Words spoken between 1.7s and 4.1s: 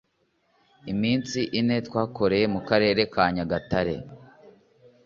twakoreye mu Karere ka Nyagatare